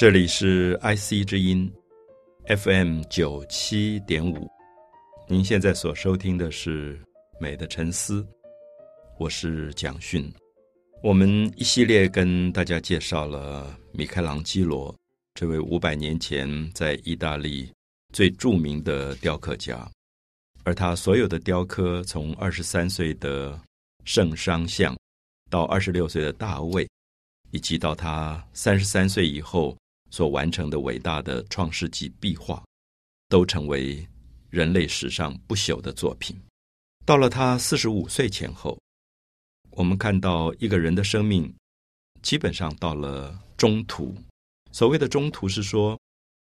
[0.00, 1.70] 这里是 IC 之音
[2.46, 4.50] ，FM 九七点五。
[5.28, 6.96] 您现在所收听的是
[7.38, 8.22] 《美的沉思》，
[9.18, 10.32] 我是蒋勋。
[11.02, 14.96] 我们一系列跟大家介绍了米开朗基罗
[15.34, 17.70] 这位五百年前在意大利
[18.10, 19.86] 最著名的雕刻家，
[20.64, 23.60] 而他所有的雕刻，从二十三岁的
[24.06, 24.96] 圣商像，
[25.50, 26.88] 到二十六岁的大卫，
[27.50, 29.76] 以及到他三十三岁以后。
[30.10, 32.62] 所完成的伟大的创世纪壁画，
[33.28, 34.06] 都成为
[34.50, 36.36] 人类史上不朽的作品。
[37.06, 38.78] 到了他四十五岁前后，
[39.70, 41.52] 我们看到一个人的生命
[42.22, 44.14] 基本上到了中途。
[44.72, 45.98] 所谓的中途，是说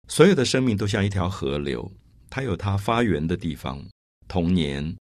[0.07, 1.91] 所有的生命都像一条河流，
[2.29, 3.83] 它有它发源的地方。
[4.27, 4.95] 童年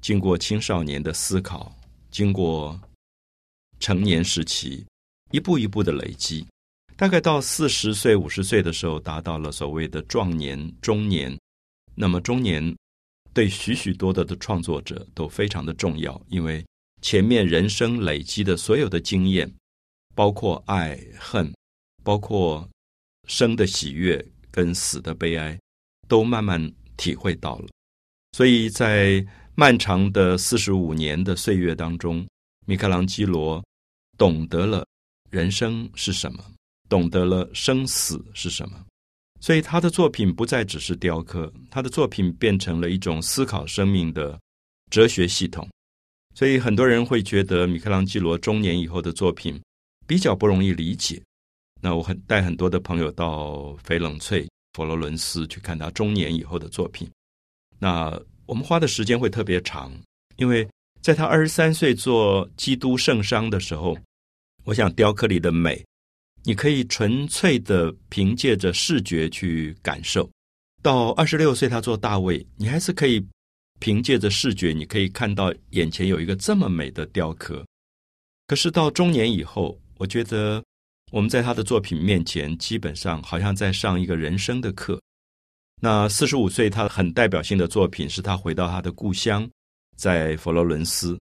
[0.00, 1.72] 经过青少年的思考，
[2.10, 2.80] 经过
[3.78, 4.84] 成年时期，
[5.30, 6.46] 一步一步的累积。
[6.96, 11.36] 大概到四十岁、五十岁的时候，达到了所谓的壮年、中年。
[11.96, 12.74] 那么中年
[13.32, 16.64] 对许许多多的创作者都非常的重要，因为
[17.02, 19.52] 前面人生累积的所有的经验，
[20.14, 21.52] 包括爱恨，
[22.04, 22.68] 包括
[23.26, 25.58] 生的喜悦跟死的悲哀，
[26.06, 27.66] 都慢慢体会到了。
[28.32, 29.24] 所以在
[29.56, 32.24] 漫长的四十五年的岁月当中，
[32.66, 33.64] 米开朗基罗
[34.16, 34.86] 懂得了
[35.30, 36.44] 人生是什么。
[36.88, 38.84] 懂得了生死是什么，
[39.40, 44.38] 所以他的作品不再只是雕刻，他的作品变成了一种思考生命的
[44.90, 45.68] 哲学系统。
[46.34, 49.60] 所以很多人会觉得米开朗基罗中年以后的作品
[50.06, 51.22] 比较不容易理解。
[51.80, 57.08] 那我很带很多的朋友到翡冷翠、佛罗伦斯去看他中年以后的作品。
[57.78, 59.92] 那我们花的时间会特别长，
[60.36, 60.66] 因为
[61.00, 63.96] 在他二十三岁做基督圣商的时候，
[64.64, 65.84] 我想雕刻里的美。
[66.46, 70.30] 你可以纯粹的凭借着视觉去感受，
[70.82, 73.26] 到二十六岁他做大卫，你还是可以
[73.80, 77.64] 凭借着视觉，你可以看到眼前有一个这么美的雕刻。
[78.46, 80.62] 可是到中年以后，我觉得
[81.10, 85.00] 我们在他的作品面前，基本上好像在上一个人生的课。
[85.80, 89.48] 那四十五岁，他很代表性的作品是他回到他的故乡，
[89.96, 91.18] 在佛罗伦斯。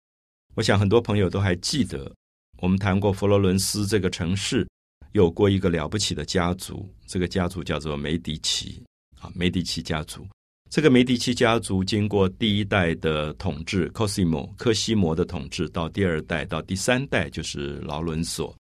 [0.55, 2.13] 我想很多朋友都还记得，
[2.57, 4.67] 我们谈过佛罗伦斯这个城市。
[5.13, 8.83] 有过一个了不起的家族，这个家族叫做梅迪奇
[9.19, 10.27] 啊，梅迪奇家族。
[10.71, 18.57] 这个梅迪奇家族经过第一代的统治，Cosimo 科西摩的统治，到第二代到第三代就是劳伦索，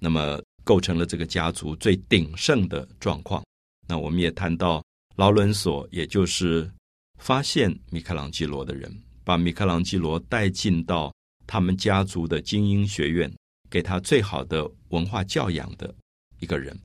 [0.00, 3.44] 那么构成了这个家族最鼎盛的状况。
[3.86, 4.82] 那我们也谈到
[5.14, 6.70] 劳伦索，也就是
[7.18, 8.90] 发现米开朗基罗的人，
[9.24, 11.14] 把米开朗基罗带进到
[11.46, 13.30] 他们家族的精英学院。
[13.70, 15.94] 给他最好的文化教养的
[16.40, 16.78] 一个人。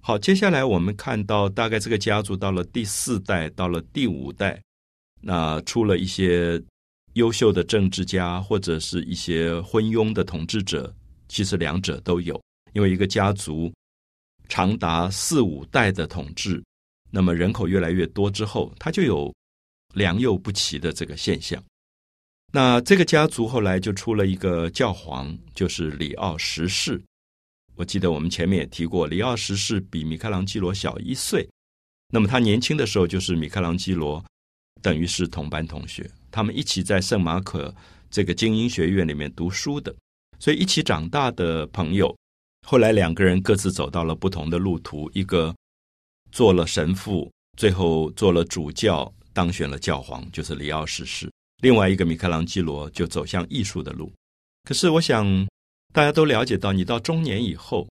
[0.00, 4.60] 好，接下来我们看到，大概这个家族到了第四代，到了第五代，
[5.20, 6.60] 那出了一些
[7.12, 10.92] 优秀的政治家，或者是一些昏庸的统治者。
[11.28, 12.38] 其实两者都有，
[12.74, 13.72] 因为一个家族
[14.48, 16.62] 长达四五代的统治，
[17.10, 19.32] 那么人口越来越多之后，他就有
[19.94, 21.62] 良莠不齐的这个现象。
[22.54, 27.02] 那这个家族后来就出了一个教皇，就是里奥十世。
[27.76, 31.48] 我记得我们前面也提过，里奥十世比米开朗基罗小一岁。
[32.12, 34.22] 那么他年轻的时候就是米开朗基罗，
[34.82, 37.74] 等于是同班同学，他们一起在圣马可
[38.10, 39.94] 这个精英学院里面读书的，
[40.38, 42.14] 所以一起长大的朋友。
[42.66, 45.54] 后来两个人各自走到了不同的路途，一个
[46.30, 51.32] 做了神父，最后做了主教，当选了教皇，就是里奥十世。
[51.62, 54.12] 另外一个米开朗基罗就走向艺术的路，
[54.64, 55.24] 可是我想
[55.94, 57.88] 大家都了解到，你到中年以后，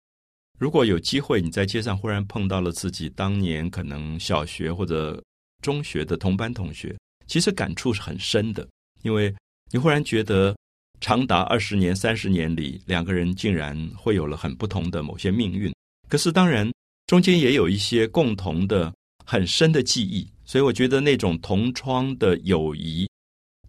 [0.59, 5.23] 如果有机会你在街上忽然碰到了自己当年可能小学或者
[5.61, 6.93] 中学的同班同学，
[7.27, 8.67] 其实感触是很深的，
[9.03, 9.33] 因为
[9.71, 10.53] 你忽然觉得
[10.99, 15.73] 长达二十年、三十年里，两个人竟然会有了很不同的某些命运。
[16.09, 16.69] 可是当然
[17.07, 18.93] 中间也有一些共同的
[19.25, 23.07] 很深的记忆，所以我觉得那种同窗的友谊。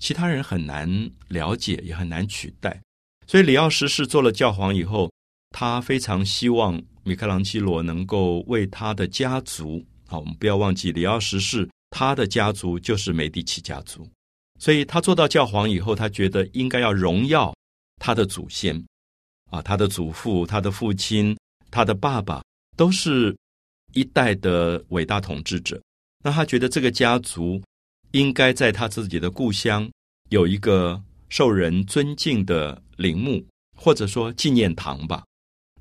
[0.02, 0.90] 其他人很难
[1.28, 2.82] 了解，也很难取代。
[3.25, 5.08] 所以，里奥十世做了教皇以后，
[5.50, 9.81] 他非常希望米开朗基罗能够为他的家族。
[10.08, 14.04] 好，我们不要忘记，里奥十世他的家族就是美第奇家族。
[14.58, 17.55] 所以他做到教皇以后，他觉得应该要荣耀
[18.00, 18.84] 他的祖先
[19.52, 21.38] 啊，他的祖父、他的父亲、
[21.70, 22.43] 他的爸爸
[22.76, 23.37] 都是
[23.93, 25.81] 一代的伟大统治者。
[26.25, 27.62] 那他觉得这个家族。
[28.12, 29.91] 应该在他自己的故乡
[30.29, 33.44] 有一个受人尊敬的陵墓，
[33.76, 35.25] 或者说纪念堂吧。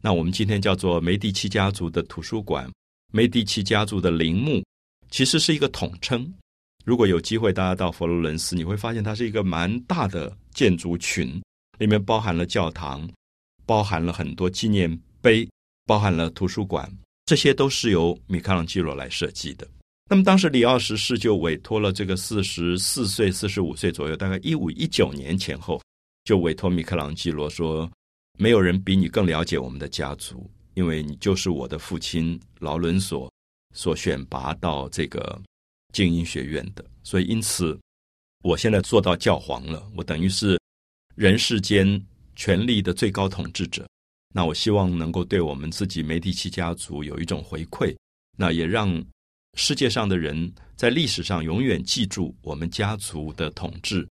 [0.01, 2.69] 那我们今天叫做梅第奇家族的图书馆，
[3.13, 4.63] 梅第奇家族的陵墓，
[5.09, 6.33] 其实是一个统称。
[6.85, 11.39] 如果有机会，大家到佛罗伦斯，你会发现它是一个蛮大的建筑群，
[11.77, 13.07] 里面包含了教堂，
[13.65, 15.47] 包含了很多纪念碑，
[15.85, 16.89] 包含了图书馆，
[17.25, 19.67] 这些都是由米开朗基罗来设计的。
[20.11, 25.81] 那么当时李奥十世就委托了这个四十四岁、四十五岁左右，大概一五一九年前后，
[26.25, 27.89] 就委托米开朗基罗说。
[28.37, 33.31] 没有人比你更了解我们的家族，因为你就是我的父亲劳伦索
[33.75, 35.39] 所选拔到这个
[35.93, 37.79] 精英学院的，所以因此
[38.43, 40.59] 我现在做到教皇了，我等于是
[41.15, 42.03] 人世间
[42.35, 43.87] 权力的最高统治者。
[44.33, 47.95] 那我希望能够对我们自己梅第奇家族有一种回馈，
[48.37, 48.91] 那也让
[49.55, 54.07] 世界上的人在历史上永远记住我们家族的统治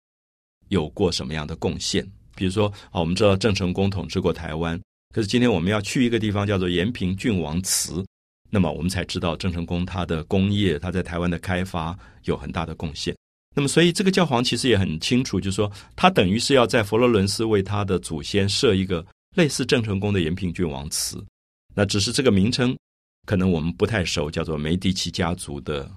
[0.69, 2.06] 有过什么样的贡献。
[2.36, 4.81] 比如说，啊，我们知道郑成功统治过台湾，
[5.12, 8.04] 可是今天我们要去一个地方叫做延平郡王祠，
[8.50, 13.14] 那么我们才知道郑成功他的工业，他在台湾的开发有很大的贡献。
[13.54, 19.04] 那么，所以这个教皇其实也很清楚，就是说他等于是要在佛罗伦斯为他的祖先设一个
[19.36, 21.25] 类似郑成功的延平郡王祠。
[21.72, 22.76] 那只是这个名称
[23.24, 25.90] 可能我们不太熟，叫做梅迪奇家族的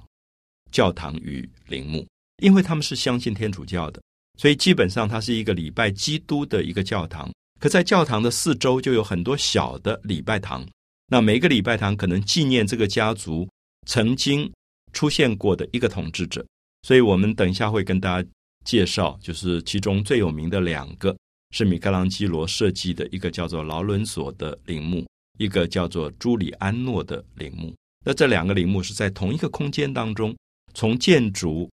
[0.71, 2.05] 教堂与陵墓，
[2.41, 4.01] 因为他们是相信天主教的。
[4.37, 7.31] 所以基本上，它是一个礼拜基督的一个教堂。
[7.59, 10.63] 可在教堂的四周就有很多小的礼拜堂。
[11.07, 13.49] 那每个礼拜堂可能纪念这个家族
[13.87, 14.51] 曾经
[14.93, 16.45] 出现过的一个统治者。
[16.83, 18.29] 所以我们等一下会跟大家
[18.63, 21.17] 介绍，就是其中最有名的两个
[21.51, 25.03] 是米开朗基罗设计的一个叫做劳伦索的陵墓，
[25.37, 27.73] 一个叫做朱里安诺的陵墓。
[28.05, 30.35] 那这两个陵墓是在同一个空间当中，
[30.73, 31.69] 从建筑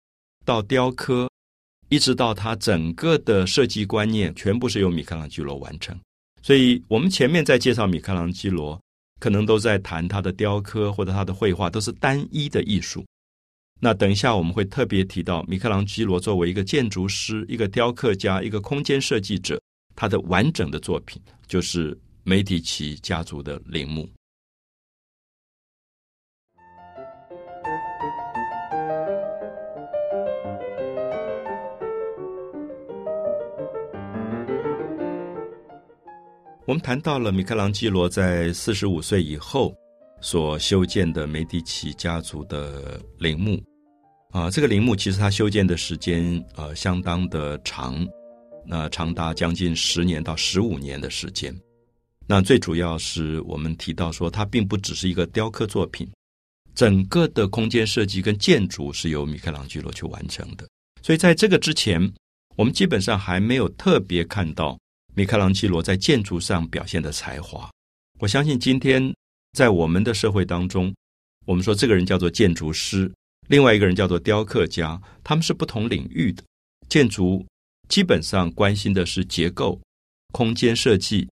[0.45, 1.29] 到雕刻。
[1.91, 5.99] 一直到他整个的设计观念全部是由米开朗基罗完成，
[6.43, 8.79] 所以我们前面在介绍米开朗基罗，
[9.19, 13.03] 可能都在谈他的雕刻或者他的绘画都是单一的艺术。
[13.81, 19.59] 那等一下我们会特别提到米开朗基罗作为一个建筑师、一个雕刻家、一个空间设计者，
[19.95, 21.97] 他的完整的作品就是
[22.29, 24.07] 梅迪奇家族的陵墓。
[36.67, 39.73] 我们谈到了米开朗基罗在四十五岁以后
[40.21, 43.59] 所修建的梅迪奇家族的陵墓，
[44.29, 48.07] 啊，这个陵墓其实他修建的时间呃相当的长，
[48.67, 51.51] 那长达将近十年到十五年的时间。
[52.31, 56.07] 那最主要是我们提到说，它并不只是一个雕刻作品，
[56.75, 60.69] 整个的空间设计跟建筑是由米开朗基罗去完成的。
[61.01, 61.99] 所以在这个之前，
[62.55, 64.77] 我们基本上还没有特别看到。
[65.15, 67.67] 米开朗基罗在建筑上表现的才华，
[68.19, 69.11] 我相信今天
[69.53, 70.93] 在我们的社会当中，
[71.47, 73.11] 我们说这个人叫做建筑师，
[73.47, 76.43] 另外一个人叫做雕刻家，他们是不同领域的。
[76.89, 77.43] 建筑
[77.87, 79.81] 基本上关心的是结构、
[80.31, 81.27] 空间设计，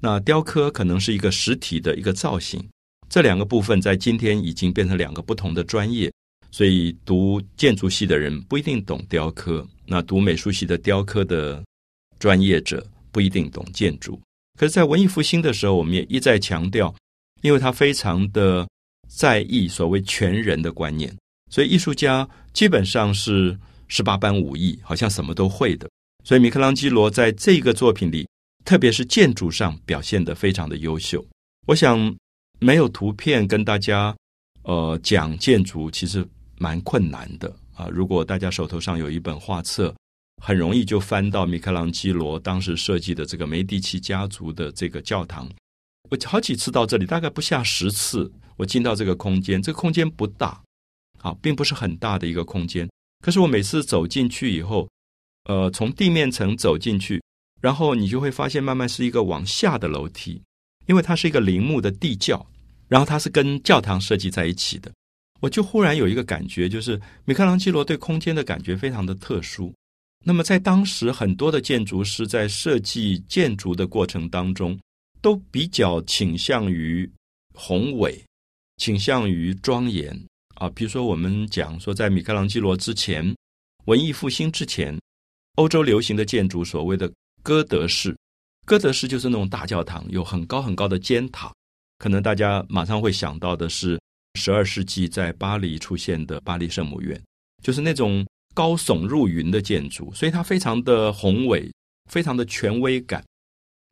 [0.00, 2.66] 那雕刻可能是一个实体的一个造型。
[3.08, 6.12] 这两个部分在今天已经变成两个不同的专业，
[6.50, 11.62] 所以读建筑系的人不一定懂雕刻，那读美术系的雕刻的
[12.18, 12.84] 专业者。
[13.12, 14.16] 不一定懂建筑，
[14.56, 16.94] 可是，在文艺复兴的时候，我们也一再强调，
[17.42, 18.64] 因为他非常的
[19.08, 21.12] 在意所谓全人的观念，
[21.50, 25.90] 所以艺术家基本上是十八般武艺，好像什么都会的。
[26.22, 28.24] 所以，米开朗基罗在这个作品里，
[28.64, 31.24] 特别是建筑上表现的非常的优秀。
[31.66, 32.16] 我想，
[32.58, 34.14] 没有图片跟大家
[34.62, 36.26] 呃讲建筑，其实
[36.58, 37.88] 蛮困难的啊。
[37.90, 39.94] 如果大家手头上有一本画册。
[40.42, 45.46] 很容易就翻到米开朗基罗当时设计的这个梅第奇家族的这个教堂。
[46.08, 49.60] 我好几次到这里，大概不下十次，我进到这个空间。
[49.60, 50.58] 这个空间不大，
[51.18, 52.88] 啊，并不是很大的一个空间。
[53.22, 54.88] 可是我每次走进去以后，
[55.44, 57.22] 呃，从地面层走进去，
[57.60, 60.40] 然后你就会发现，慢慢是一个往下的楼梯，
[60.86, 62.44] 因为它是一个陵墓的地窖，
[62.88, 64.90] 然后它是跟教堂设计在一起的。
[65.40, 69.72] 我就忽然有一个感觉，就是米开朗基罗对空间的感觉非常的特殊。
[70.22, 74.78] 那么，在当时，很多的建筑师在设计建筑的过程当中，
[75.22, 77.10] 都比较倾向于
[77.54, 78.22] 宏伟，
[78.76, 80.14] 倾向于庄严
[80.56, 80.68] 啊。
[80.74, 83.34] 比如说，我们讲说，在米开朗基罗之前，
[83.86, 84.94] 文艺复兴之前，
[85.54, 87.10] 欧洲流行的建筑，所谓的
[87.42, 88.16] 哥德式，
[88.64, 91.52] 哥德式就是那种大教堂，有很高很高的尖塔。
[91.98, 94.00] 可能大家马上会想到的是，
[94.34, 97.20] 十二世纪在巴黎出现的巴黎圣母院，
[97.62, 98.26] 就是那种。
[98.52, 101.72] 高耸入云的建筑，所以它非常的宏伟，
[102.10, 103.24] 非常的权威感。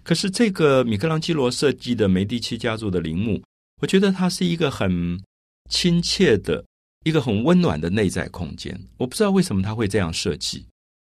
[0.02, 3.40] 可是这个米开朗基罗设计的梅第奇家族的陵墓，
[3.80, 5.22] 我觉得它是一个很
[5.70, 6.62] 亲切的、
[7.04, 8.76] 一个很温暖的内在空间。
[8.96, 10.66] 我不知道为什么他会这样设计。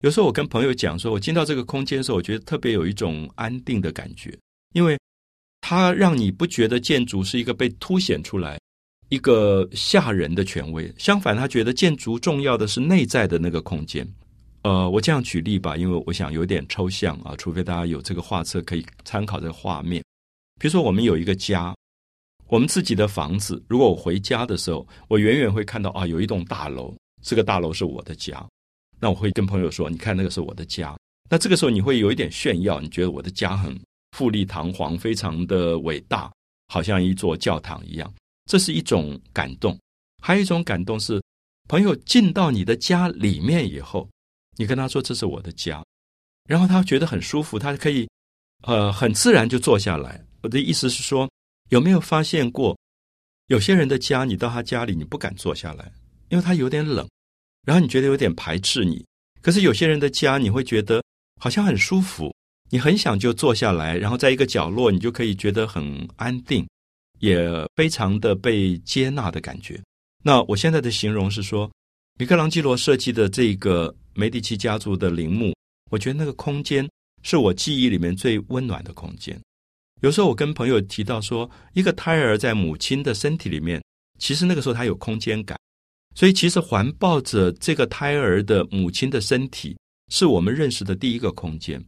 [0.03, 4.37] 有时候我跟朋友讲说，我进到这个空间的时候，我觉得特别有一种安定的感觉，
[4.75, 4.99] 因为
[5.61, 8.59] 它让你不觉得建筑是一个被凸显出来。
[9.11, 14.09] 一个吓人的权威，相反，他觉得建筑重要的是内在的那个空间。
[14.63, 20.03] 呃，我这样举例吧，因为我想有点抽象啊，除非大家有这个画册可以参考这个画面。
[20.59, 21.77] 比如说，我们有一个家，
[22.49, 23.63] 我们自己的房子。
[23.69, 28.43] 如果我回家的时候，我远远会看到啊，有一栋大楼，这个大楼是我的家。
[29.03, 30.97] 那我会跟朋友说：“你看，那个是我的家。”
[31.29, 33.77] 那这个时候你会有一点炫耀，你觉得我的家很
[34.13, 36.33] 富丽堂皇，非常的伟大，
[36.69, 38.15] 好像一座教堂一样。
[38.47, 39.77] 这是一种感动，
[40.23, 41.21] 还有一种感动是，
[41.69, 44.09] 朋友进到你的家里面以后，
[44.57, 45.85] 你跟他说这是我的家，
[46.49, 48.09] 然后他觉得很舒服，他可以，
[48.63, 50.25] 呃，很自然就坐下来。
[50.43, 51.29] 我的意思是说，
[51.71, 52.79] 有没有发现过，
[53.49, 55.91] 有些人的家，你到他家里你不敢坐下来，
[56.29, 57.09] 因为他有点冷，
[57.67, 59.05] 然后你觉得有点排斥你。
[59.41, 61.03] 可是有些人的家，你会觉得
[61.41, 62.35] 好像很舒服，
[62.71, 66.67] 你很想就坐下来，然后在一个角落，你就可以觉得很安定。
[67.19, 69.81] 也非常的被接纳的感觉。
[70.25, 71.71] 那我现在的形容是说，
[72.19, 75.55] 米开朗基罗设计的这个梅第奇家族的陵墓，
[75.89, 76.85] 我觉得那个空间
[77.23, 79.41] 是我记忆里面最温暖的空间。
[80.01, 83.81] 有时候我跟朋友提到说，一个胎儿在母亲的身体里面，
[84.19, 85.57] 其实那个时候他有空间感，
[86.15, 89.77] 所以其实环抱着这个胎儿的母亲的身体，
[90.11, 91.83] 是我们认识的第一个空间。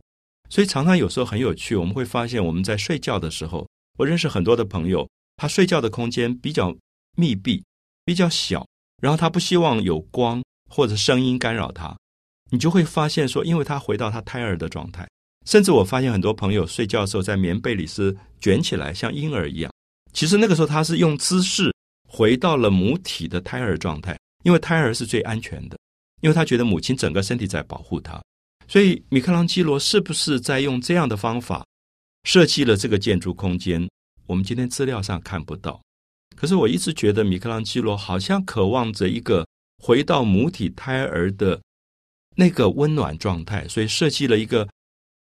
[0.48, 3.66] 所以常常有时候很有趣，我们会发现我们在睡觉的时候，
[3.98, 5.08] 我认识很多的朋友。
[5.36, 6.72] 他睡觉的空间比较
[7.16, 7.64] 密闭，
[8.04, 8.64] 比较小，
[9.02, 10.40] 然后他不希望有光
[10.70, 11.96] 或者声音干扰他。
[12.50, 15.08] 你就会发现说，因为他回到他胎儿的状态，
[15.44, 19.72] 甚至我发现很多朋友睡觉的时候在棉被里是卷起来，像婴儿一样。
[20.12, 21.74] 其实那个时候他是用姿势
[22.16, 25.76] 回到了母体的胎儿状态，因为胎儿是最安全的，
[26.20, 28.22] 因为他觉得母亲整个身体在保护他。
[28.68, 31.66] 所以米开朗基罗是不是在用这样的方法
[32.22, 33.88] 设计了这个建筑空间？
[34.26, 35.82] 我们今天资料上看不到，
[36.36, 39.44] 可是我一直觉得米开朗基罗好像渴望着一个
[39.82, 41.60] 回到母体胎儿的
[42.36, 44.68] 那个温暖状态，所以设计了一个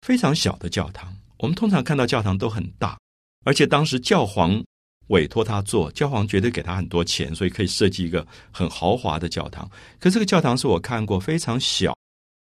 [0.02, 1.16] 非常小的教堂。
[1.38, 2.99] 我们通常看到教堂都很大，
[3.45, 4.62] 而且当时教皇
[5.09, 9.71] 委托他做，教皇绝对给他很多钱，所以可以设计一个很豪华的教堂。
[9.99, 11.97] 可这个教堂是我看过非常小、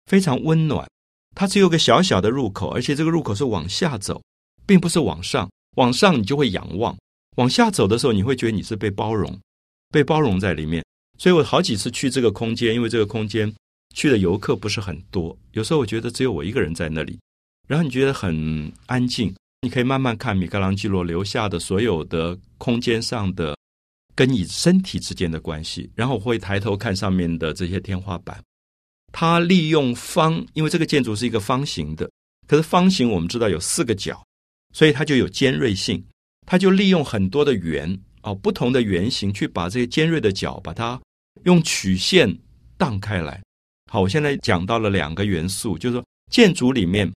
[0.07, 0.89] 非常温暖，
[1.35, 4.23] 它只有个小小的入口，而且这个入口是往下走，
[4.67, 5.49] 并不是往上。
[5.77, 6.97] 往上你就会仰望，
[7.37, 9.39] 往下走的时候你会觉得你是被包容，
[9.91, 10.83] 被包容在里面。
[11.19, 13.53] 所以我好几次去这个空间，因为这个空间
[13.95, 17.19] 去的游客不是很多，有时候我觉得只有我一个人在那里，
[17.69, 23.57] 然后你觉得很安静，你可以慢慢看米开朗基罗留下的所有的空间上的
[24.15, 28.43] 跟你身体之间的关系，然后我会抬头看上面的这些天花板，
[29.13, 32.11] 它利用方，因为这个建筑是一个方形的，
[32.47, 34.23] 可是方形我们知道有四个角。
[34.73, 36.05] 所以它就有尖锐性，
[36.47, 41.01] 它就利用很多的圆哦，不同的圆形去把这些尖锐的角，把它
[41.45, 42.31] 用曲线
[42.77, 43.43] 荡开来。
[43.91, 47.11] 好，我现在讲到了两个元素，就是说建筑里面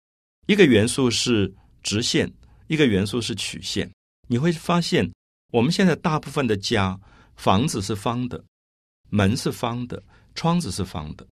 [0.46, 2.32] 一个元素是直线，
[2.66, 3.90] 一个元素是曲线。
[4.28, 5.10] 你会发现，
[5.52, 6.98] 我们现在大部分的家
[7.36, 8.42] 房子是方的，
[9.10, 10.02] 门是方的，
[10.34, 11.26] 窗子是方的。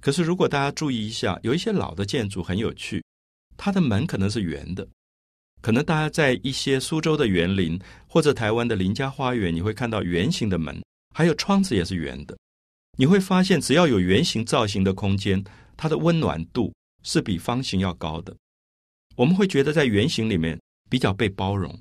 [0.00, 3.04] 可是如果大家注意一下，有一些老的建筑很有趣，
[3.56, 4.88] 它的门可能是圆的。
[5.60, 7.78] 可能大家在一些苏州的园林
[8.08, 10.82] 或者台湾的林家花园，你会看到圆形的门，
[11.14, 12.36] 还有窗子也是圆的。
[12.96, 15.44] 你会发现，只要有圆形造型的空间，
[15.76, 18.34] 它的温暖度是比方形要高的。
[19.20, 20.58] 我们会觉得在圆形里面
[20.88, 21.78] 比较被包容，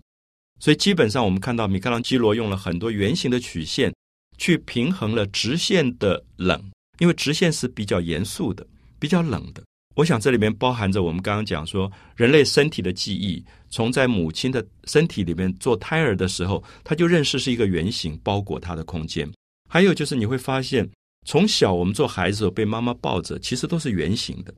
[0.60, 3.96] 所以基本上我们看到米开朗基罗用了很多圆形的曲线
[4.38, 6.62] 去平衡了直线的冷，
[6.98, 8.68] 因为直线是比较严肃的、
[9.00, 9.64] 比较冷的。
[9.96, 19.26] 我想这里面包含着我们刚刚讲说，人类身体的记忆，从在母亲的身体里面做胎儿的时候，他就认识是一个圆形包裹他的空间。
[19.70, 20.86] 还有就是你会发现，
[21.26, 24.54] 从小我们做孩子被妈妈抱着，其实都是圆形的。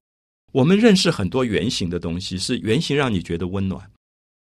[0.52, 3.90] 我们认识很多圆形的东西，是圆形让你觉得温暖。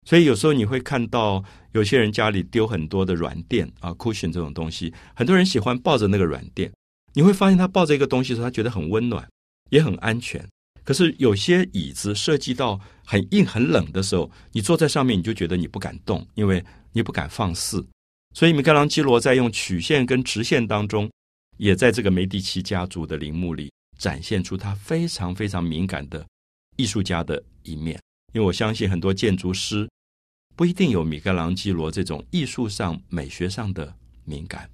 [0.05, 6.71] 所以有时候你会看到有些人家里丢很多的软垫啊，cushion 这种东西，很多人喜欢抱着那个软垫。
[7.13, 9.27] 你会发现他抱着一个东西的时候，他觉得很温暖，
[9.71, 10.45] 也很安全。
[10.83, 17.83] 可是有些椅子设计到很硬很冷的时候，你坐在上面你就觉得你不敢动，因为你不敢放肆。
[18.35, 21.09] 所以米开朗基罗在用曲线跟直线当中，
[21.57, 26.25] 也在这个梅第奇家族的陵墓里展现出他非常非常敏感的
[26.77, 27.99] 艺术家的一面。
[28.33, 29.89] 因为我相信很多建筑师
[30.55, 34.69] 不一定有米开朗基罗这种艺术上、美学上的敏感。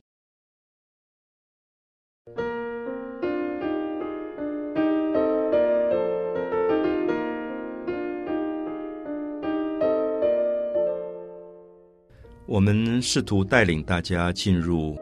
[12.52, 15.00] 我们试图带领大家进入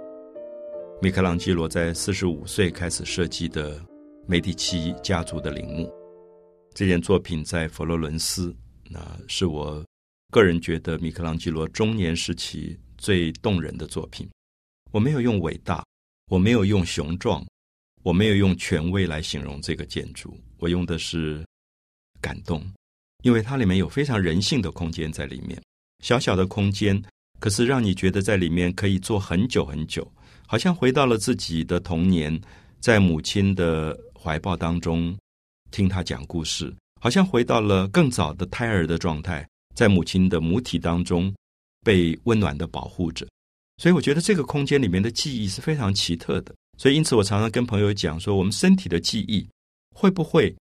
[1.01, 3.83] 米开朗基罗在四十五岁开始设计的
[4.29, 5.91] 梅第奇家族的陵墓。
[6.75, 8.55] 这件作品在佛罗伦斯，
[8.87, 9.83] 那是我
[10.31, 14.29] 个人觉得米开朗基罗中年时期最动人的作品。
[14.91, 15.83] 我没有用伟大，
[16.29, 17.43] 我没有用雄壮，
[18.03, 21.43] 我没有用权威来形容这个建筑，我用的是
[22.21, 22.63] 感动，
[23.23, 25.59] 因为它里面有非常人性的空间在里面，
[26.03, 27.03] 小小的空间。
[27.39, 30.07] 可是让你觉得在里面可以坐很久很久，
[30.45, 32.39] 好像回到了自己的童年，
[32.79, 35.17] 在母亲的怀抱当中
[35.71, 41.33] 听他讲故事，好像回到了更早的胎儿的状态，在母亲的母体当中
[41.85, 43.25] 被温暖的保护着。
[43.77, 46.53] 所以我觉得这个空间里面的记忆是非常奇特的。
[46.77, 49.47] 所以因此我常常跟朋友讲说，我们身体的记忆
[49.95, 50.53] 会不会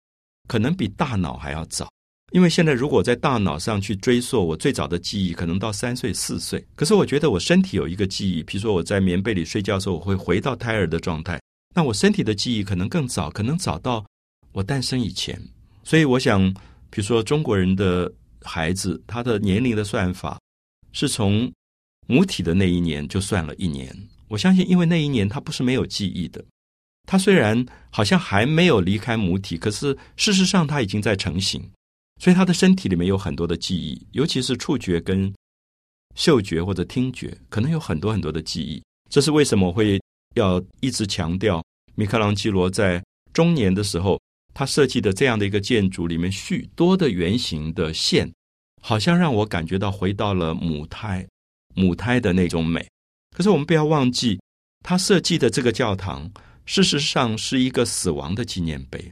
[0.47, 1.89] 可能比大脑还要早？
[2.33, 6.63] 因为现在，如果在大脑上去追溯我最早的记忆，可能到三岁、四岁。
[6.75, 11.39] 可是我觉得我身体有一个记忆，比如说我在棉被里睡觉的时候，我会回到胎儿的状态。
[11.77, 14.03] 那我身体的记忆可能更早，可能早到
[14.51, 15.39] 我诞生以前。
[15.83, 16.51] 所以我想，
[16.89, 20.39] 比如说中国人的孩子，他的年龄的算法
[20.91, 21.53] 是从
[22.07, 23.95] 母体的那一年就算了一年。
[24.27, 26.43] 我相信，因为那一年他不是没有记忆的，
[27.05, 31.61] 他虽然好像还没有离开母体，可是事实上他已经在成型。
[32.19, 35.31] 所以他的身体里面有很多的记忆，尤其是触觉跟
[36.15, 38.81] 嗅觉或者听觉，可能有很多很多的记忆。
[39.11, 40.01] 这是为什么会
[40.33, 41.63] 要一直强调
[41.99, 44.21] 米开朗基罗在中年的时候，
[44.53, 48.31] 他设计的这样的一个建筑里面许多的圆形的线，
[48.83, 51.27] 好像让我感觉到回到了母胎，
[51.73, 52.87] 母胎的那种美。
[53.35, 54.39] 可是我们不要忘记，
[54.83, 56.31] 他设计的这个教堂，
[56.65, 59.11] 事实上是一个死亡的纪念碑。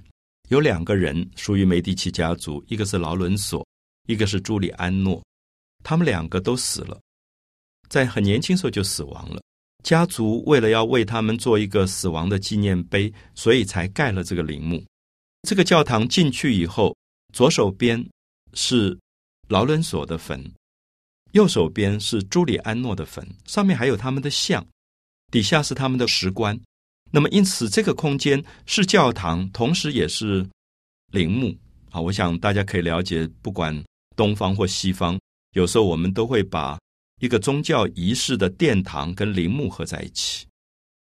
[0.50, 3.66] 有两个人属于梅第奇家族，一个是劳伦索，
[4.08, 5.24] 一个是朱利安诺，
[5.84, 7.02] 他们两个都死了，
[7.90, 9.42] 在很年轻时候就死亡了。
[9.86, 14.84] 家族为了要为他们做一个死亡的纪念碑，所以才盖了这个陵墓。
[15.48, 16.98] 这个教堂进去以后，
[17.32, 18.04] 左手边
[18.56, 18.98] 是
[19.48, 20.44] 劳伦索的坟，
[21.34, 24.66] 右手边是朱利安诺的坟，上面还有他们的像，
[25.32, 26.60] 底下是他们的石棺。
[27.12, 30.44] 那么，因此这个空间是教堂，同时也是
[31.12, 31.56] 陵墓
[31.92, 32.02] 啊！
[32.02, 35.20] 我想大家可以了解，不管东方或西方，
[35.54, 36.76] 有时候我们都会把
[37.20, 40.46] 一个宗教仪式的殿堂跟陵墓合在一起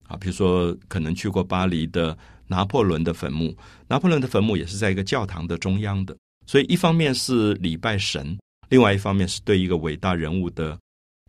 [0.07, 0.17] 啊。
[0.17, 3.57] 比如说，可能去过巴黎的拿破仑的坟墓，
[3.89, 8.39] 拿破仑的坟墓也是在一个教堂的中央的，所以一方面是礼拜神，
[8.69, 10.79] 另外一方面是对一个伟大人物的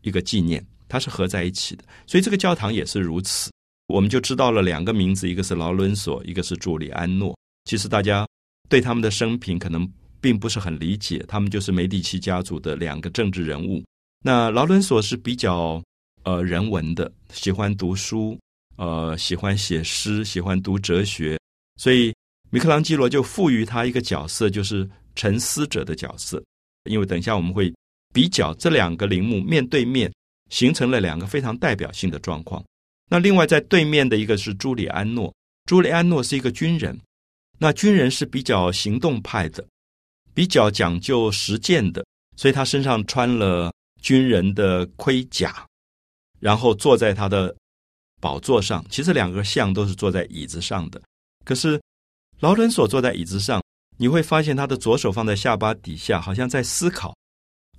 [0.01, 1.83] 一个纪念，它是合在一起的。
[2.05, 3.49] 所以这个教堂也是如此。
[3.88, 7.38] 我们就知道了两个名字，一个是劳伦索，一个是朱利安诺。
[7.65, 8.27] 其实大家
[8.67, 9.88] 对他们的生平可能
[10.19, 13.83] 并不是很理解，他们就是梅第奇家族的两个政治人物。
[14.27, 15.79] 那劳伦索是比较
[16.23, 18.35] 呃人文的，喜欢读书，
[18.75, 21.39] 呃喜欢写诗，喜欢读哲学，
[21.79, 22.11] 所以
[22.49, 26.43] 米开朗基罗就赋予他一个角色，就是沉思者的角色。
[26.89, 27.71] 因为等一下我们会
[28.15, 30.11] 比较这两个陵墓面对面，
[30.49, 32.65] 形成了两个非常代表性的状况。
[33.07, 35.31] 那另外在对面的一个是朱利安诺，
[35.65, 36.99] 朱利安诺是一个军人，
[37.59, 39.63] 那军人是比较行动派的，
[40.33, 42.03] 比较讲究实践的，
[42.35, 43.71] 所以他身上穿了
[44.06, 45.65] 军人的盔甲，
[46.39, 47.54] 然后坐在他的
[48.22, 48.86] 宝座上。
[48.88, 51.02] 其实两个像都是坐在椅子上的，
[51.44, 51.82] 可是
[52.39, 53.63] 劳伦索坐在椅子上，
[53.98, 57.15] 你会发现他的左手放在下巴底下，好像在思考，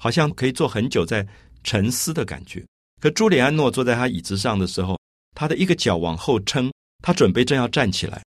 [0.01, 1.25] 好像可以坐很久在
[1.63, 2.67] 沉思的感觉。
[3.01, 4.99] 可朱利安诺坐在他椅子上的时候，
[5.37, 6.73] 他的一个脚往后撑，
[7.05, 8.21] 他准备正要站起来，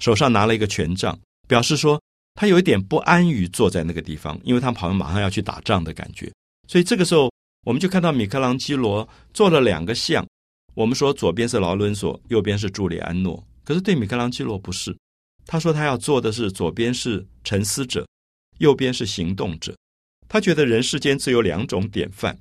[0.00, 2.00] 手上拿了一个权杖，表示说
[2.36, 6.32] 他有一点不安于坐在那个地方，因为他好像马上要去打仗的感觉。
[6.66, 7.30] 所以这个时候，
[7.64, 10.24] 我们就看到米开朗基罗做了两个像。
[10.74, 13.42] 我们说左边是劳伦索，右边是朱利安诺。
[13.64, 14.96] 可是对米开朗基罗不是，
[15.46, 18.06] 他说他要做的是左边是沉思者，
[18.58, 19.74] 右边是行动者。
[20.28, 22.38] 他觉得人世间只有两种典范，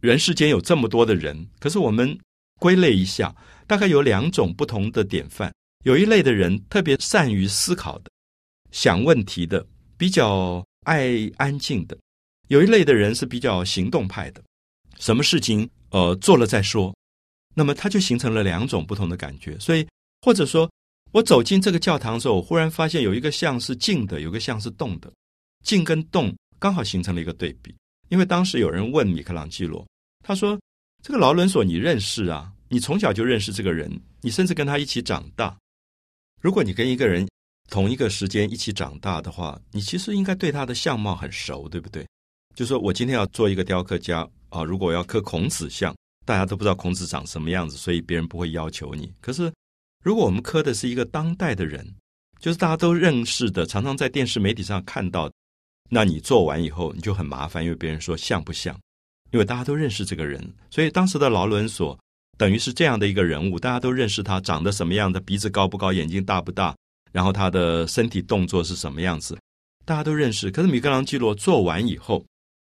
[0.00, 2.18] 人世间有这么多的人，可是我们。
[2.58, 3.34] 归类一下，
[3.66, 5.52] 大概有两种不同的典范。
[5.84, 8.10] 有一类的人特别善于思考的，
[8.70, 9.66] 想问题的，
[9.98, 11.96] 比较爱安静的；
[12.52, 14.42] 有一类的人是比较行动派的，
[14.98, 16.94] 什么事情呃做了再说。
[17.54, 19.58] 那么他就形成了两种不同的感觉。
[19.58, 19.88] 所以
[20.20, 20.70] 或者说，
[21.12, 25.10] 我走进这个教堂的时候，我忽然发现有一个像是静的，有个像是动的。
[25.64, 27.74] 静跟动刚好形成了一个对比。
[28.10, 29.82] 因为当时有人问米开朗基罗，
[30.22, 30.60] 他说
[31.02, 32.52] ：“这个劳伦索你认识啊？
[32.68, 35.56] 你从小就认识这个人，你甚至跟他一起长大。
[36.42, 37.26] 如果你跟一个人
[37.70, 42.06] 同一个时间一起长大的话，你其实应该对他的相貌很熟，对不对？
[42.54, 49.12] 就说我今天要做一个雕刻家啊，如果我要刻孔子像，大家都不知道孔子长什么样子，所以别人不会要求你。
[49.20, 49.52] 可是
[50.04, 51.86] 如果我们刻的是一个当代的人，
[52.40, 55.30] 就是大家都认识的，常常在电视媒体上看到。”
[55.94, 58.74] 那你做完以后你就很麻烦，因为别人说像不像？
[59.30, 61.98] 因为大家都认识这个人，所以当时的劳伦索
[62.38, 66.74] 等于是这样的一个人物，大家都认识他长得什么样的，鼻子高不高，眼睛大不大，
[67.12, 69.38] 然后他的身体动作是什么样子，
[69.84, 70.50] 大家都认识。
[70.50, 72.24] 可是米开朗基罗做完以后，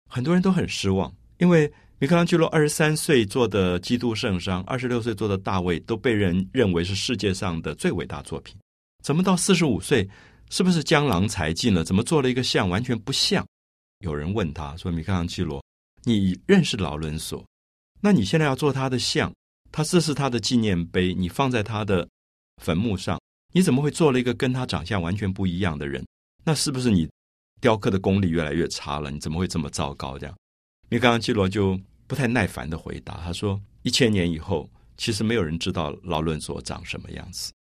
[0.08, 8.56] 很多人都很失望，因为米开朗基罗二十三岁做的《基督圣殇》，二十六岁做的《大卫》，都被人认为是世界上的最伟大作品，
[9.04, 10.08] 怎么到四十五岁？
[10.50, 11.84] 是不是江郎才尽了？
[11.84, 13.46] 怎么做了一个像完全不像？
[14.00, 15.62] 有人问他说：“米开朗基罗，
[16.04, 17.44] 你认识劳伦索？
[18.00, 19.34] 那你现在要做他的像，
[19.74, 22.08] 他这是他的纪念碑，你放在他的
[22.64, 23.20] 坟墓上，
[23.52, 26.06] 你怎么会做了一个跟他长相完全不一样的人？
[26.46, 27.10] 那是不是你
[27.60, 29.12] 雕刻的功力越来越差了？
[29.12, 30.36] 你怎么会这么糟糕？”这样，
[30.90, 37.52] 米开朗基罗就不太耐烦的回答他说：“一千年以后，其实没有人知道劳伦索长什么样子。”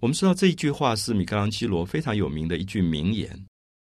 [0.00, 3.30] 我们知道这一句话是米开朗基罗非常有名的一句名言，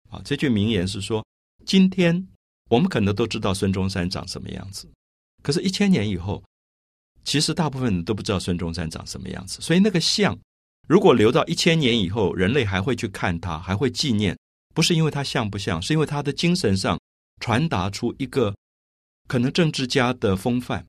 [0.09, 1.22] 啊，这句名言是说：
[1.66, 2.26] 今天
[2.70, 4.88] 我们可能都知道孙中山长什么样子，
[5.42, 6.42] 可是，一千年以后，
[7.22, 9.61] 其实大部分人都不知道孙中山长什么样子。
[9.61, 10.35] 所以，那个像
[10.88, 14.35] 如果留到一千年以后，人类还会去看他，还会纪念，
[14.76, 17.00] 不是因为他像不像，是因为他的精神上
[17.40, 18.54] 传达出一个
[19.26, 20.86] 可能政治家的风范，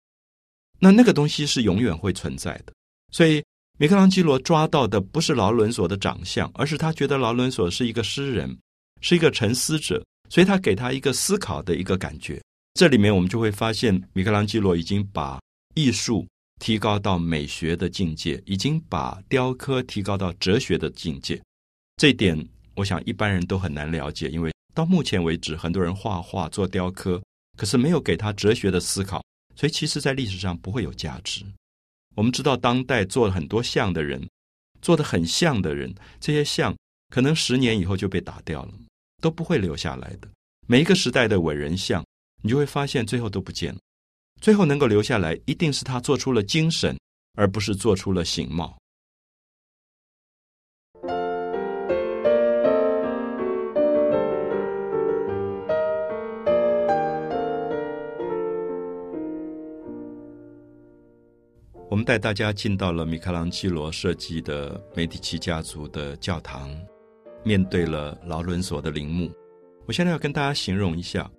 [0.77, 2.73] 那那个东西是永远会存在的。
[3.13, 3.41] 所以。
[3.79, 8.57] 米开朗基罗抓到的不是劳伦索的长相，而是他觉得劳伦索是一个诗人，
[9.01, 12.41] 是一个沉思者，所以他给他一个思考的一个感觉。
[12.73, 15.39] 这里面我们就会发现，米开朗基罗已经把
[15.75, 16.27] 艺术
[16.59, 21.39] 提高到美学的境界，已经把雕刻提高到哲学的境界。
[21.97, 22.35] 这点，
[22.77, 27.19] 我想一般人都很难了解，因为到目前为止，很多人画画做雕刻，
[27.57, 29.23] 可是没有给他哲学的思考，
[29.55, 31.43] 所以其实在历史上不会有价值。
[32.15, 34.29] 我们知道，当代做了很多像的人，
[34.79, 36.75] 做的很像的人，这些像
[37.09, 38.73] 可能十年以后就被打掉了，
[39.19, 40.29] 都不会留下来的。
[40.67, 42.05] 每一个时代的伟人像，
[42.43, 43.79] 你就会发现最后都不见了。
[44.39, 46.95] 最后能够留下来，一定是他做出了精神，
[47.33, 48.77] 而不是做出了形貌。
[61.89, 66.69] 我们带大家进到了米开朗基罗设计的梅迪奇家族的教堂，
[67.45, 69.31] 面对了劳伦索的陵墓。
[69.85, 71.31] 我现在要跟大家形容一下，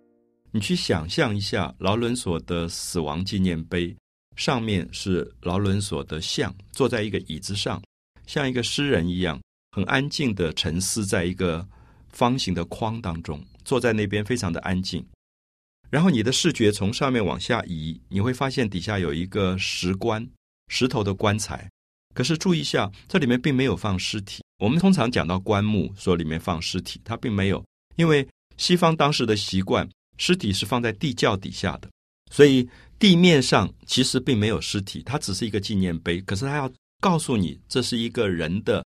[0.50, 3.94] 你去想象一下劳伦索的死亡纪念碑，
[4.36, 7.82] 上面是劳伦索的像，坐在一个椅子上，
[8.26, 9.38] 像一个诗人一样，
[9.72, 11.66] 很安静的沉思在一个
[12.08, 15.06] 方形的框当中，坐在那边非常的安静。
[15.90, 20.26] 然后你的视觉从上面往下移，你会发现底下有一个石棺。
[20.68, 21.68] 石头的棺材，
[22.14, 24.42] 可是注意一下，这里面并没有放尸体。
[24.58, 27.64] 我们通常讲到棺木，说里面放尸体，它并没有，
[27.96, 28.26] 因为
[28.56, 31.88] 西方当时的习惯，尸体是放在地窖底下的，
[32.30, 36.20] 所以地面上其实并没有尸体，它只是一个纪念碑。
[36.22, 38.84] 可是它要告诉你，这是一个人的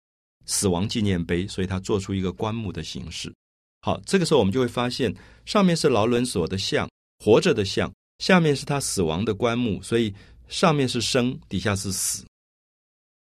[0.45, 3.33] 死亡纪念碑，所以它做出一个棺木的形式。
[3.81, 5.13] 好，这个时候我们就会发现，
[5.45, 6.89] 上面是劳伦索的像，
[7.23, 10.13] 活着的像，下面是他死亡的棺木，所以。
[10.49, 12.25] 上面是生，底下是死。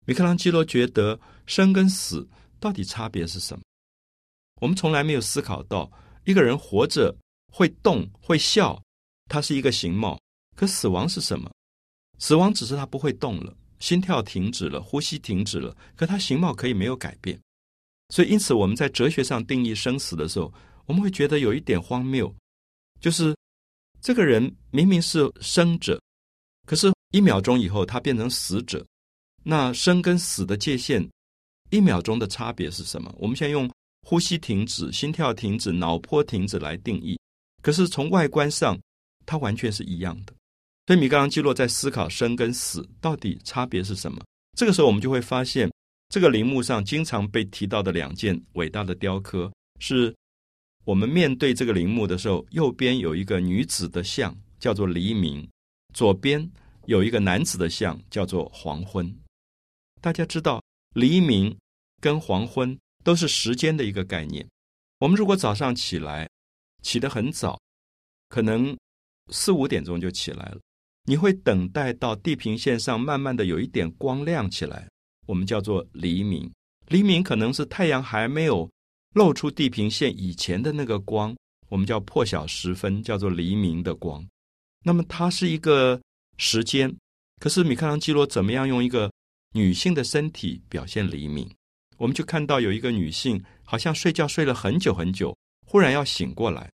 [0.06, 2.28] 米开朗基罗觉得生跟死
[2.60, 3.64] 到底差别是什么？
[4.62, 5.92] 我们从来没有思考到，
[6.24, 7.14] 一个人活着
[7.52, 8.82] 会动会笑，
[9.26, 10.16] 他是一个形貌；
[10.56, 11.52] 可死亡是什么？
[12.20, 17.38] 死亡只是他不会动了，心跳停止了，呼吸停止了，可他形貌可以没有改变。
[18.10, 20.54] 所以，因此我们在哲学上定义生死的时候，
[20.86, 22.34] 我们会觉得有一点荒谬，
[23.02, 23.36] 就是
[24.00, 26.00] 这个人明明是生者，
[26.68, 26.95] 可是。
[27.12, 28.86] 一秒钟以后，他变成死者。
[29.44, 31.08] 那生跟死的界限，
[31.70, 33.14] 一秒钟的差别是什么？
[33.18, 33.70] 我们现在用
[34.02, 37.18] 呼吸停止、心跳停止、脑波停止来定义。
[37.62, 38.76] 可是从外观上，
[39.26, 40.34] 它完全是一样的。
[40.88, 44.20] 所以米开朗基罗在思考生跟死到底差别是什么。
[44.58, 45.72] 这个时候，我们就会发现，
[46.10, 50.12] 这个陵墓上经常被提到的两件伟大的雕刻，是
[50.86, 55.48] 我们面对这个陵墓的时候，右边有一个女子的像，叫做黎明；
[55.94, 56.50] 左边。
[56.86, 59.14] 有一个男子的像叫做黄昏，
[60.02, 60.62] 大家知道
[60.94, 61.56] 黎明
[62.02, 64.48] 跟黄昏都是时间的一个概念。
[65.00, 66.30] 我们如果早上起来，
[66.82, 67.60] 起得很早，
[68.30, 68.76] 可能
[69.32, 70.60] 四五点钟就起来了。
[71.08, 74.90] 你会等待到地平线上慢慢的有一点光亮起来，
[75.28, 76.52] 我们叫做黎明。
[76.88, 78.70] 黎明可能是太阳还没有
[79.14, 81.36] 露出地平线以前的那个光，
[81.70, 84.26] 我们叫破晓时分，叫做黎明的光。
[84.84, 86.00] 那么它是一个
[86.38, 86.96] 时间，
[87.40, 89.12] 可是米开朗基罗怎么样用一个
[89.54, 91.50] 女性的身体表现黎明？
[91.98, 96.70] 我们就看到有一个女性，好像睡觉睡了很久很久，忽然要醒过来，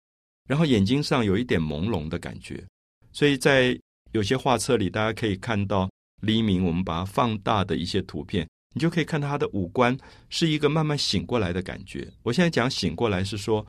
[0.49, 2.65] 然后眼睛上有一点朦胧的感觉，
[3.13, 3.79] 所以在。
[4.13, 5.91] 有些画册里，大家可以看到
[6.23, 9.95] 黎明，我们把它放大的一些图片，你就可以看到他的五官
[10.31, 12.11] 是一个慢慢醒过来的感觉。
[12.23, 13.67] 我现在讲醒过来是说，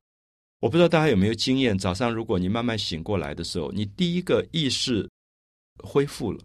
[0.62, 5.10] 我不知道大家有没有经验，早上如果你慢慢醒过来的时候，你第一个意识
[5.80, 6.40] 恢复了，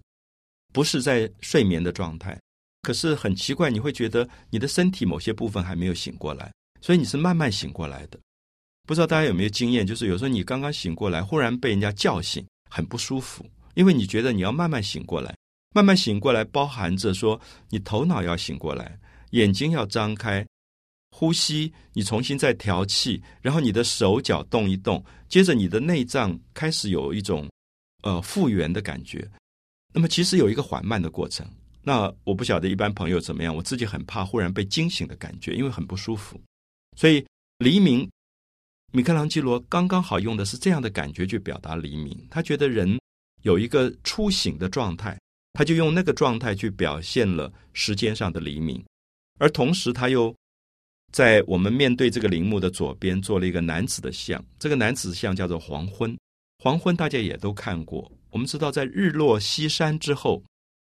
[0.73, 2.39] 不是在睡眠的状态，
[2.83, 8.19] 可是很奇怪，你会觉得你的身体某些部分还没有醒过来，所以你是慢慢醒过来的。
[8.87, 13.47] 不知道大家有没有经验，就是有时候你刚刚醒过来，忽然被人家叫醒，很不舒服。
[13.75, 15.35] 因为你觉得你要慢慢醒过来，
[15.75, 17.41] 慢慢醒过来，包含着说
[17.71, 18.99] 你头脑要醒过来，
[19.31, 20.45] 眼睛要张开，
[21.11, 27.49] 呼吸你重新再调气，然后你的手脚动一动，接着你的内脏开始有一种
[28.03, 29.29] 呃复原的感觉。
[29.93, 31.47] 那么其实有一个缓慢的过程。
[31.83, 36.41] 那我不晓得一般朋友怎么样，我自己很怕忽然被惊醒的感觉，因为很不舒服。
[36.97, 37.27] 所以
[37.59, 38.09] 黎明，
[38.93, 42.99] 米开朗基罗刚刚好用的是这样的感觉去表达黎明，他觉得人。
[43.43, 45.19] 有一个初醒的状态，
[45.55, 48.81] 他就用那个状态去表现了时间上的黎明，
[49.41, 50.33] 而同时他又
[51.13, 56.17] 在我们面对这个陵墓的左边做了一个男子的像，这个男子像叫做黄昏。
[56.63, 60.41] 黄昏大家也都看过，我们知道在日落西山之后，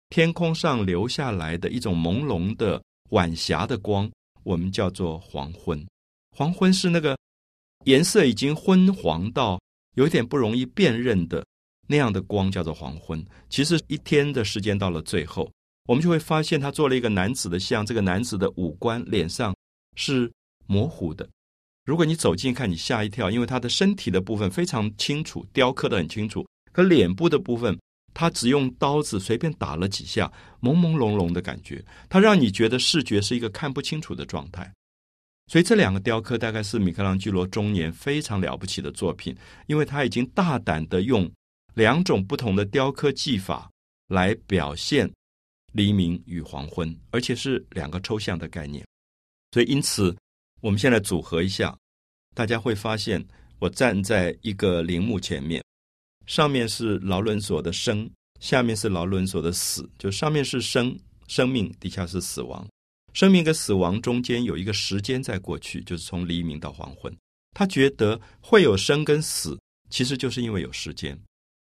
[0.10, 4.12] 天空上留下来的一种朦胧的晚霞的光，
[4.44, 5.82] 我们叫做黄昏。
[6.36, 7.18] 黄昏是那个
[7.86, 9.58] 颜色已经昏黄到
[9.96, 11.46] 有点不容易辨认的。
[11.88, 13.26] 那样的光叫做黄昏。
[13.50, 15.50] 其实一天的时间到了最后，
[15.86, 17.86] 我们就会发现他做了一个男子的像。
[17.86, 19.56] 这个男子的五官脸上
[19.96, 20.30] 是
[20.68, 21.26] 模糊的。
[21.90, 26.46] 如果你走近看，你吓一跳，因为他的身体的部分非常清楚，雕刻的很清楚。
[26.72, 27.76] 可脸部的部分，
[28.14, 34.72] 他只用刀子随便打了几下，朦朦胧胧的感觉，他让你觉得视觉是一个看不清楚的状态。
[35.48, 41.28] 所以这两个雕刻大概是米开朗基罗中年非常了不起的作品，因为他已经大胆的用。
[41.74, 43.68] 两种不同的雕刻技法
[44.10, 45.12] 来表现
[45.74, 48.86] 黎明与黄昏，而且是两个抽象的概念。
[49.54, 50.16] 所以，因此，
[50.62, 51.78] 我们现在组合一下，
[52.36, 53.24] 大家会发现，
[53.60, 55.64] 我站在一个陵墓前面，
[56.26, 59.90] 上面是劳伦索的生，下面是劳伦索的死。
[59.98, 62.68] 就上面是生生命，底下是死亡。
[63.14, 67.14] 生命跟死亡中间有一个时间在过去，就是从黎明到黄昏。
[67.56, 69.58] 他觉得会有生跟死，
[69.90, 71.18] 其实就是因为有时间。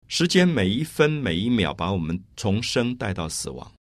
[0.07, 3.71] 时间每一分每一秒把我们从生带到死亡，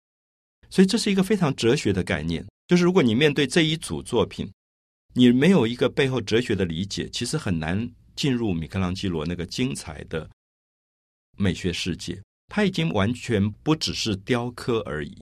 [0.70, 2.46] 所以这是一个非常哲学的概念。
[2.68, 4.48] 就是如果你面对这一组作品，
[5.12, 10.28] 你没有一个背后哲学的理解，其实很难进入米开朗基罗那个精彩的
[11.36, 12.20] 美学世界。
[12.48, 15.18] 他已经完全不只是雕刻而已。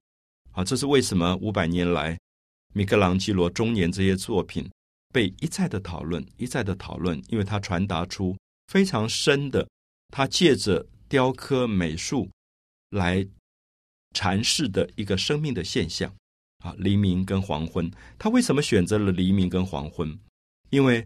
[0.50, 2.18] 好，这是为什么五百年来
[2.74, 4.68] 米开朗基罗中年这些作品
[5.12, 9.68] 被一再的讨论，一再的讨论，因为他传达出非常深的，
[10.08, 10.86] 他借着。
[11.10, 12.28] 雕刻美术
[12.90, 13.26] 来
[14.14, 16.14] 阐释的一个生命的现象
[16.58, 17.90] 啊，黎明跟黄昏。
[18.18, 20.18] 他为什么选择了黎明跟黄昏？
[20.70, 21.04] 因为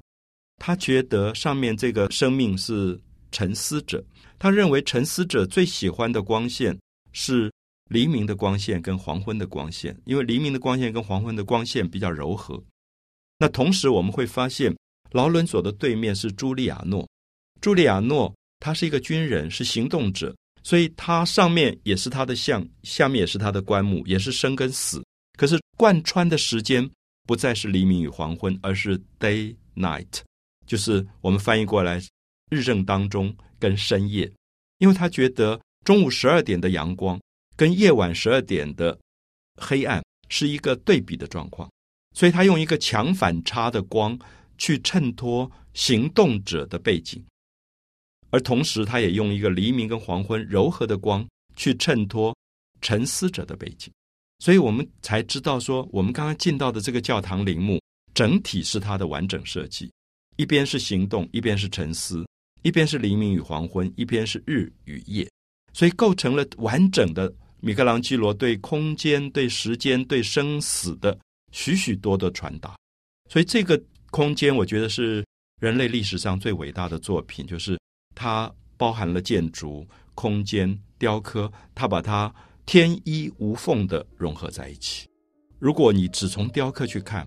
[0.59, 4.05] 他觉得上面这个生命是沉思者，
[4.39, 6.79] 他认为沉思者最喜欢的光线
[7.13, 7.53] 是
[7.89, 12.63] 黎明的光线跟黄昏的光线，因为黎明的光线跟黄昏的光线比较柔和。
[13.39, 14.75] 那同时我们会发现，
[15.11, 17.09] 劳伦佐的对面是朱利亚诺，
[17.61, 18.33] 朱利亚诺。
[18.65, 25.05] 他是一个军人，是行动者，所以他上面也是他的像，下面也是他的棺木，也是生跟死。
[25.43, 26.89] 可是贯穿的时间
[27.25, 30.21] 不再是黎明与黄昏，而是 day night，
[30.69, 32.01] 就是我们翻译过来
[32.51, 34.33] 日正当中跟深夜。
[34.79, 37.21] 因为他觉得中午十二点的阳光
[37.57, 38.97] 跟夜晚十二点的
[39.57, 41.69] 黑暗是一个对比的状况，
[42.15, 44.17] 所以他用一个强反差的光
[44.57, 47.21] 去衬托行动者的背景。
[48.31, 52.33] 而同时，他也用一个黎明跟黄昏柔和的光去衬托
[52.81, 53.93] 沉思者的背景，
[54.43, 57.81] 所以我们才知道说，我们刚刚进到的这个教堂陵墓
[58.13, 59.89] 整体是它的完整设计，
[60.35, 62.27] 一边是行动，一边是沉思，
[62.63, 65.31] 一边是黎明与黄昏，一边是日与夜，
[65.73, 71.17] 所以构成了完整的米开朗基罗对空间、对时间、对生死的
[71.53, 72.77] 许许多多传达。
[73.31, 75.25] 所以这个空间，我觉得是。
[75.61, 77.79] 人类历史上最伟大的作品，就是
[78.17, 85.09] 它包含了建筑、空间、雕刻，它把它天衣无缝的融合在一起。
[85.59, 87.27] 如果你只从雕刻去看，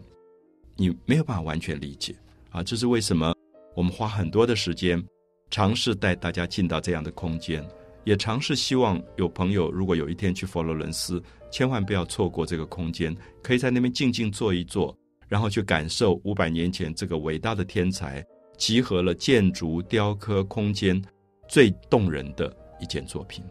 [0.75, 2.15] 你没有办法完全理解
[2.49, 2.63] 啊！
[2.63, 3.33] 这是为什么
[3.75, 5.01] 我们花很多的时间，
[5.49, 7.65] 尝试带大家进到这样的空间，
[8.03, 11.21] 也尝试希望有朋友如果有一天去佛罗伦斯，
[11.51, 14.95] 千万不要错过这个空间，可以在那边静静坐一坐。
[15.27, 18.23] 然后去感受五百年前这个伟大的天才
[18.59, 21.03] 集合了建筑、雕刻、空间
[21.49, 23.43] 最动人的一件作品。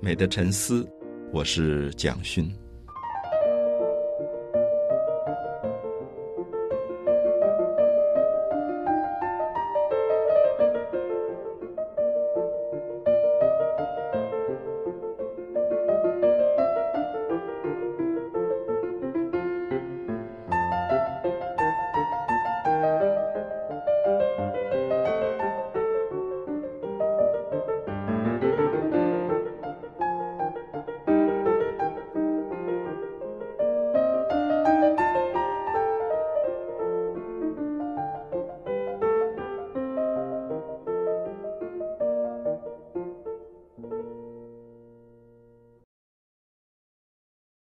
[0.00, 0.86] 美的沉思，
[1.32, 2.65] 我是蒋勋。